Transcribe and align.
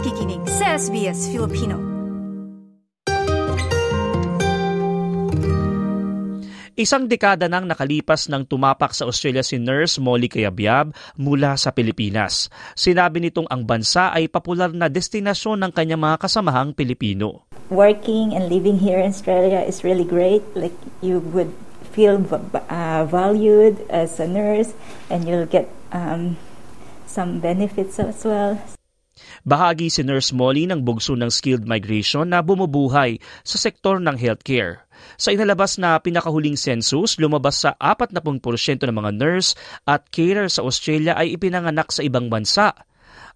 nakikinig 0.00 0.40
sa 0.48 0.80
SBS 0.80 1.28
Filipino. 1.28 1.76
Isang 6.72 7.04
dekada 7.04 7.52
nang 7.52 7.68
nakalipas 7.68 8.24
nang 8.32 8.48
tumapak 8.48 8.96
sa 8.96 9.04
Australia 9.04 9.44
si 9.44 9.60
nurse 9.60 10.00
Molly 10.00 10.32
Kayabyab 10.32 10.96
mula 11.20 11.52
sa 11.60 11.68
Pilipinas. 11.76 12.48
Sinabi 12.72 13.28
nitong 13.28 13.44
ang 13.52 13.68
bansa 13.68 14.08
ay 14.16 14.32
popular 14.32 14.72
na 14.72 14.88
destinasyon 14.88 15.68
ng 15.68 15.72
kanyang 15.76 16.00
mga 16.00 16.16
kasamahang 16.16 16.72
Pilipino. 16.72 17.44
Working 17.68 18.32
and 18.32 18.48
living 18.48 18.80
here 18.80 18.96
in 19.04 19.12
Australia 19.12 19.60
is 19.60 19.84
really 19.84 20.08
great. 20.08 20.40
Like 20.56 20.80
you 21.04 21.20
would 21.36 21.52
feel 21.92 22.24
uh, 22.24 23.04
valued 23.04 23.84
as 23.92 24.16
a 24.16 24.24
nurse 24.24 24.72
and 25.12 25.28
you'll 25.28 25.44
get 25.44 25.68
um, 25.92 26.40
some 27.04 27.44
benefits 27.44 28.00
as 28.00 28.24
well. 28.24 28.56
Bahagi 29.42 29.88
si 29.88 30.04
Nurse 30.04 30.36
Molly 30.36 30.68
ng 30.68 30.84
bugso 30.84 31.16
ng 31.16 31.32
skilled 31.32 31.64
migration 31.64 32.28
na 32.28 32.44
bumubuhay 32.44 33.16
sa 33.42 33.56
sektor 33.56 33.96
ng 33.98 34.16
healthcare. 34.16 34.84
Sa 35.16 35.32
inalabas 35.32 35.80
na 35.80 35.96
pinakahuling 35.96 36.60
census, 36.60 37.16
lumabas 37.16 37.64
sa 37.64 37.72
40% 37.80 38.20
ng 38.84 38.94
mga 38.94 39.10
nurse 39.16 39.56
at 39.88 40.08
carer 40.12 40.52
sa 40.52 40.60
Australia 40.62 41.16
ay 41.16 41.40
ipinanganak 41.40 41.88
sa 41.88 42.04
ibang 42.04 42.28
bansa. 42.28 42.76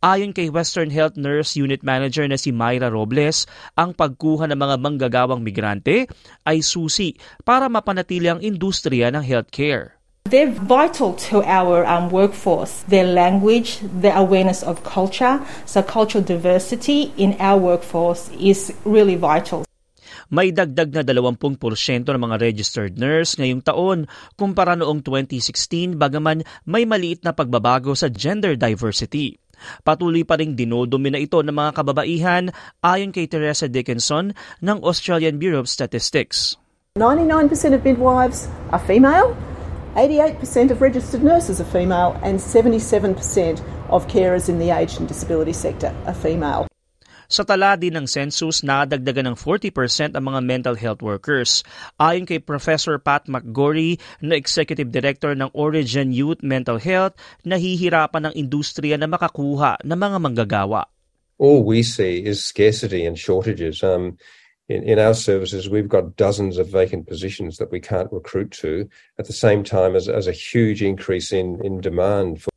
Ayon 0.00 0.32
kay 0.32 0.48
Western 0.48 0.88
Health 0.88 1.20
Nurse 1.20 1.60
Unit 1.60 1.84
Manager 1.84 2.24
na 2.24 2.40
si 2.40 2.48
Myra 2.56 2.88
Robles, 2.88 3.44
ang 3.76 3.92
pagkuha 3.92 4.48
ng 4.48 4.56
mga 4.56 4.76
manggagawang 4.80 5.44
migrante 5.44 6.08
ay 6.48 6.64
susi 6.64 7.12
para 7.44 7.68
mapanatili 7.68 8.32
ang 8.32 8.40
industriya 8.40 9.12
ng 9.12 9.20
healthcare. 9.20 9.99
They're 10.30 10.46
vital 10.46 11.18
to 11.26 11.42
our 11.42 11.82
um, 11.90 12.06
workforce. 12.14 12.86
Their 12.86 13.02
language, 13.02 13.82
their 13.82 14.14
awareness 14.14 14.62
of 14.62 14.86
culture, 14.86 15.42
so 15.66 15.82
cultural 15.82 16.22
diversity 16.22 17.10
in 17.18 17.34
our 17.42 17.58
workforce 17.58 18.30
is 18.38 18.70
really 18.86 19.18
vital. 19.18 19.66
May 20.30 20.54
dagdag 20.54 20.94
na 20.94 21.02
20% 21.02 21.58
ng 22.06 22.22
mga 22.22 22.36
registered 22.38 22.94
nurse 22.94 23.34
ngayong 23.42 23.66
taon 23.66 24.06
kumpara 24.38 24.78
noong 24.78 25.02
2016 25.02 25.98
bagaman 25.98 26.46
may 26.62 26.86
maliit 26.86 27.26
na 27.26 27.34
pagbabago 27.34 27.98
sa 27.98 28.06
gender 28.06 28.54
diversity. 28.54 29.34
Patuloy 29.82 30.22
pa 30.22 30.38
ring 30.38 30.54
dinodumi 30.54 31.10
na 31.10 31.18
ito 31.18 31.42
ng 31.42 31.50
mga 31.50 31.74
kababaihan 31.74 32.54
ayon 32.86 33.10
kay 33.10 33.26
Teresa 33.26 33.66
Dickinson 33.66 34.30
ng 34.62 34.78
Australian 34.86 35.42
Bureau 35.42 35.58
of 35.58 35.66
Statistics. 35.66 36.54
99% 36.94 37.74
of 37.74 37.82
midwives 37.82 38.46
are 38.70 38.82
female, 38.86 39.34
88% 40.00 40.72
of 40.72 40.80
registered 40.80 41.20
nurses 41.20 41.60
are 41.60 41.68
female, 41.68 42.16
and 42.24 42.40
77% 42.40 43.20
of 43.92 44.08
carers 44.08 44.48
in 44.48 44.56
the 44.56 44.72
aged 44.72 44.96
and 44.96 45.04
disability 45.04 45.52
sector 45.52 45.92
are 46.08 46.16
female. 46.16 46.64
Sa 47.28 47.44
tala 47.44 47.76
din 47.76 47.92
ng 47.92 48.08
census, 48.08 48.64
nadagdagan 48.64 49.28
ng 49.28 49.36
40% 49.36 50.16
ang 50.16 50.24
mga 50.24 50.40
mental 50.40 50.72
health 50.80 51.04
workers. 51.04 51.60
Ayon 52.00 52.24
kay 52.24 52.40
Professor 52.40 52.96
Pat 52.96 53.28
McGorry 53.28 54.00
na 54.24 54.40
Executive 54.40 54.88
Director 54.88 55.36
ng 55.36 55.52
Origin 55.52 56.16
Youth 56.16 56.40
Mental 56.40 56.80
Health, 56.80 57.20
nahihirapan 57.44 58.32
ang 58.32 58.34
industriya 58.34 58.96
na 58.96 59.04
makakuha 59.04 59.84
ng 59.84 59.98
mga 60.00 60.16
manggagawa. 60.16 60.88
All 61.36 61.60
we 61.60 61.84
see 61.84 62.24
is 62.24 62.40
scarcity 62.40 63.04
and 63.04 63.20
shortages. 63.20 63.84
Um, 63.84 64.16
in, 64.70 64.86
in 64.86 64.98
our 65.02 65.18
services, 65.18 65.66
we've 65.66 65.90
got 65.90 66.14
dozens 66.14 66.54
of 66.54 66.70
vacant 66.70 67.10
positions 67.10 67.58
that 67.58 67.74
we 67.74 67.82
can't 67.82 68.06
recruit 68.14 68.54
to 68.62 68.86
at 69.18 69.26
the 69.26 69.34
same 69.34 69.66
time 69.66 69.98
as, 69.98 70.06
as 70.06 70.30
a 70.30 70.32
huge 70.32 70.80
increase 70.80 71.34
in, 71.34 71.58
in 71.66 71.82
demand 71.82 72.46
for 72.46 72.54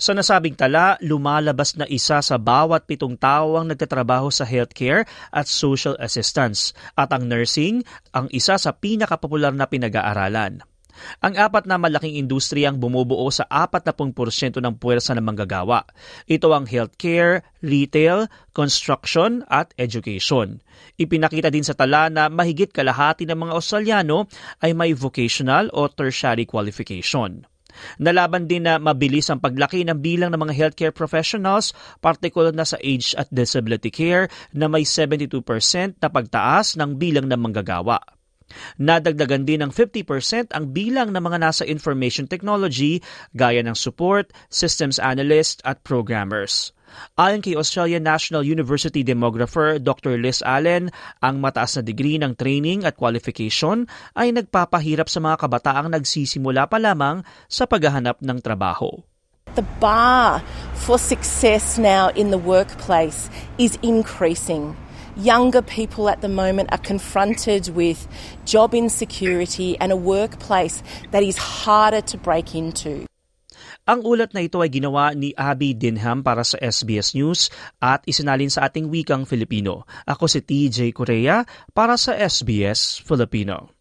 Sa 0.00 0.12
nasabing 0.16 0.56
tala, 0.56 0.96
lumalabas 1.04 1.76
na 1.76 1.84
isa 1.88 2.20
sa 2.20 2.36
bawat 2.36 2.88
pitong 2.88 3.16
tao 3.20 3.60
ang 3.60 3.68
nagtatrabaho 3.68 4.32
sa 4.32 4.48
healthcare 4.48 5.04
at 5.32 5.48
social 5.48 5.96
assistance 6.00 6.72
at 6.96 7.12
ang 7.12 7.28
nursing 7.28 7.84
ang 8.16 8.28
isa 8.32 8.56
sa 8.56 8.72
pinakapopular 8.76 9.52
na 9.52 9.68
pinag-aaralan. 9.68 10.64
Ang 11.24 11.36
apat 11.36 11.64
na 11.68 11.76
malaking 11.76 12.16
industriyang 12.20 12.80
bumubuo 12.80 13.28
sa 13.32 13.44
40% 13.48 14.60
ng 14.60 14.74
puwersa 14.76 15.16
ng 15.16 15.24
manggagawa. 15.24 15.84
Ito 16.28 16.52
ang 16.52 16.68
healthcare, 16.68 17.46
retail, 17.60 18.28
construction 18.52 19.44
at 19.48 19.72
education. 19.76 20.60
Ipinakita 20.96 21.52
din 21.52 21.64
sa 21.64 21.76
tala 21.76 22.08
na 22.08 22.28
mahigit 22.32 22.72
kalahati 22.72 23.28
ng 23.28 23.36
mga 23.36 23.52
Australiano 23.52 24.28
ay 24.64 24.72
may 24.72 24.96
vocational 24.96 25.68
o 25.76 25.88
tertiary 25.88 26.48
qualification. 26.48 27.44
Nalaban 28.00 28.48
din 28.48 28.64
na 28.64 28.80
mabilis 28.80 29.28
ang 29.28 29.40
paglaki 29.40 29.84
ng 29.84 30.00
bilang 30.00 30.32
ng 30.32 30.40
mga 30.40 30.56
healthcare 30.56 30.94
professionals, 30.96 31.76
particular 32.00 32.52
na 32.52 32.64
sa 32.64 32.80
age 32.80 33.12
at 33.20 33.28
disability 33.28 33.92
care 33.92 34.32
na 34.56 34.66
may 34.66 34.84
72% 34.88 35.28
na 36.00 36.08
pagtaas 36.08 36.80
ng 36.80 36.96
bilang 36.96 37.28
ng 37.28 37.36
manggagawa. 37.40 38.15
Nadagdagan 38.78 39.44
din 39.44 39.62
ng 39.64 39.72
50% 39.74 40.54
ang 40.54 40.70
bilang 40.70 41.10
ng 41.10 41.22
mga 41.22 41.38
nasa 41.42 41.64
information 41.66 42.30
technology 42.30 43.02
gaya 43.34 43.60
ng 43.62 43.74
support, 43.74 44.30
systems 44.48 45.02
analyst 45.02 45.60
at 45.66 45.82
programmers. 45.82 46.76
Ayon 47.18 47.42
kay 47.42 47.58
Australian 47.58 48.06
National 48.06 48.46
University 48.46 49.02
demographer 49.02 49.76
Dr. 49.82 50.16
Liz 50.16 50.40
Allen, 50.46 50.88
ang 51.20 51.42
mataas 51.42 51.76
na 51.76 51.82
degree 51.82 52.16
ng 52.16 52.38
training 52.38 52.86
at 52.86 52.96
qualification 52.96 53.90
ay 54.14 54.32
nagpapahirap 54.32 55.10
sa 55.10 55.20
mga 55.20 55.36
kabataang 55.44 55.88
nagsisimula 55.92 56.70
pa 56.70 56.78
lamang 56.78 57.26
sa 57.50 57.66
paghahanap 57.66 58.22
ng 58.22 58.38
trabaho. 58.40 58.90
The 59.56 59.64
bar 59.80 60.44
for 60.76 61.00
success 61.00 61.80
now 61.80 62.12
in 62.12 62.28
the 62.28 62.40
workplace 62.40 63.32
is 63.56 63.80
increasing. 63.80 64.76
Younger 65.16 65.64
people 65.64 66.12
at 66.12 66.20
the 66.20 66.28
moment 66.28 66.68
are 66.76 66.82
confronted 66.84 67.72
with 67.72 68.04
job 68.44 68.76
insecurity 68.76 69.72
and 69.80 69.88
a 69.88 69.96
workplace 69.96 70.84
that 71.10 71.24
is 71.24 71.40
harder 71.40 72.04
to 72.12 72.20
break 72.20 72.52
into. 72.52 73.08
Ang 73.88 74.04
ulat 74.04 74.36
na 74.36 74.44
ito 74.44 74.60
ay 74.60 74.68
ginawa 74.68 75.16
ni 75.16 75.32
Abby 75.32 75.72
Dinham 75.72 76.20
para 76.20 76.44
sa 76.44 76.60
SBS 76.60 77.16
News 77.16 77.48
at 77.80 78.04
isinalin 78.04 78.52
sa 78.52 78.68
ating 78.68 78.92
wikang 78.92 79.24
Filipino. 79.24 79.88
Ako 80.04 80.28
si 80.28 80.44
TJ 80.44 80.92
Korea 80.92 81.48
para 81.72 81.96
sa 81.96 82.12
SBS 82.12 83.00
Filipino. 83.00 83.72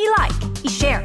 I-like, 0.00 0.40
i-share, 0.64 1.04